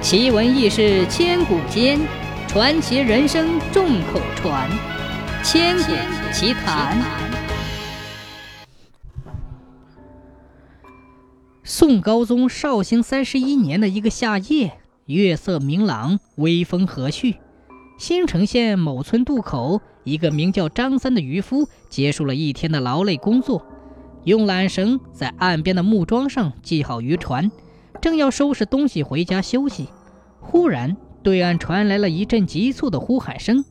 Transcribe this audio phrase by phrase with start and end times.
[0.00, 1.98] 奇闻异事千古间，
[2.46, 4.70] 传奇人生众口传。
[5.42, 5.92] 千古
[6.32, 6.96] 奇谈。
[11.64, 17.34] 宋高宗绍兴三十一年的一个夏夜，月色明朗，微风和煦。
[17.98, 23.66] 新城县某村渡口，一个名叫张三的渔夫结束了一天的劳累工作，
[24.22, 27.50] 用缆绳在岸边的木桩上系好渔船。
[28.00, 29.88] 正要收拾东西回家休息，
[30.40, 33.64] 忽然对岸传来了一阵急促的呼喊声：“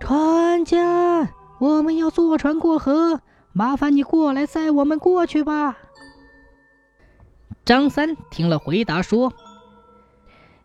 [0.00, 1.30] 船家，
[1.60, 3.20] 我们要坐船过河，
[3.52, 5.76] 麻烦你过来载我们过去吧。”
[7.64, 9.32] 张三听了，回答说：“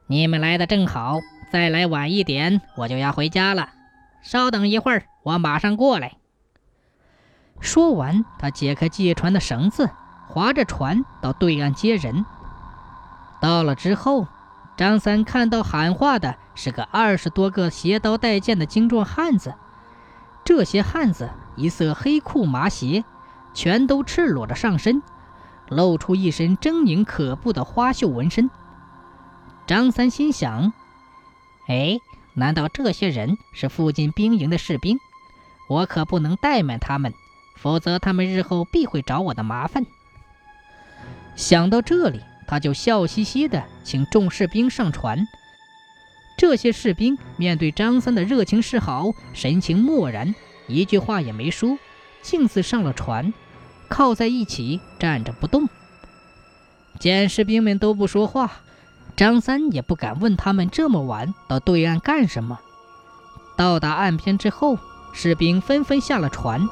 [0.07, 1.19] 你们来的正好，
[1.51, 3.69] 再来晚一点，我就要回家了。
[4.21, 6.17] 稍等一会儿，我马上过来。”
[7.61, 9.89] 说完，他解开借船的绳子，
[10.27, 12.25] 划着船到对岸接人。
[13.41, 14.27] 到了之后，
[14.75, 19.55] 张三看到喊话的是个二十多个携刀带剑的精壮汉子。
[20.43, 23.03] 这些汉子一色黑裤麻鞋，
[23.53, 25.01] 全都赤裸着上身，
[25.69, 28.49] 露出一身狰狞可怖的花绣纹身。
[29.67, 30.73] 张三心想：
[31.67, 31.99] 哎，
[32.33, 34.97] 难道这些人是附近兵营的士兵？
[35.69, 37.13] 我可不能怠慢他们，
[37.55, 39.85] 否则他们日后必会找我的麻烦。
[41.35, 42.21] 想到这里。
[42.49, 45.27] 他就笑嘻嘻地请众士兵上船。
[46.35, 50.33] 这些士兵面对张三的热情示好，神情漠然，
[50.67, 51.77] 一句话也没说，
[52.23, 53.31] 径自上了船，
[53.87, 55.69] 靠在一起站着不动。
[56.99, 58.61] 见士兵们都不说话，
[59.15, 62.59] 张三也不敢问他们这么晚到对岸干什么。
[63.55, 64.79] 到达岸边之后，
[65.13, 66.67] 士兵纷纷下了船。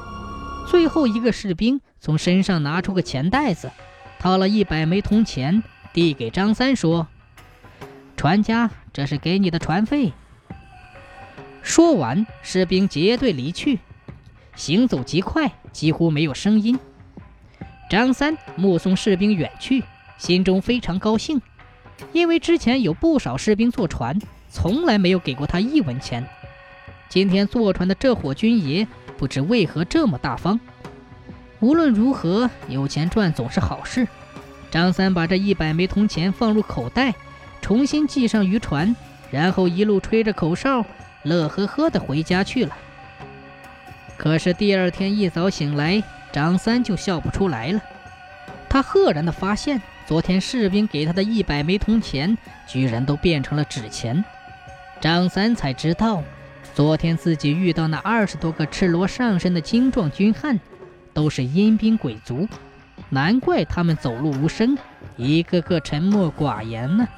[0.66, 3.70] 最后一个士兵从身上拿出个钱袋子。
[4.18, 7.06] 掏了一百枚铜钱，递给张三说
[8.16, 10.12] ：“船家，这是给你的船费。”
[11.62, 13.78] 说完，士兵结队离去，
[14.56, 16.78] 行走极快，几乎没有声音。
[17.90, 19.84] 张三目送士兵远去，
[20.18, 21.40] 心中非常高兴，
[22.12, 24.18] 因为之前有不少士兵坐船，
[24.50, 26.26] 从来没有给过他一文钱。
[27.08, 30.58] 今天坐船的这伙军爷，不知为何这么大方。
[31.60, 34.06] 无论如何，有钱赚总是好事。
[34.70, 37.14] 张三把这一百枚铜钱放入口袋，
[37.60, 38.94] 重新系上渔船，
[39.30, 40.84] 然后一路吹着口哨，
[41.24, 42.76] 乐呵呵地回家去了。
[44.16, 46.02] 可是第二天一早醒来，
[46.32, 47.80] 张三就笑不出来了。
[48.68, 52.36] 他赫然地发现，昨天士兵给他的一百枚铜钱，
[52.66, 54.24] 居然都变成了纸钱。
[55.00, 56.22] 张三才知道，
[56.74, 60.60] 昨天自己遇到那二十多个赤裸上身的精壮军汉。
[61.18, 62.46] 都是阴兵鬼卒，
[63.08, 64.78] 难怪他们走路无声，
[65.16, 67.08] 一个个沉默寡言呢。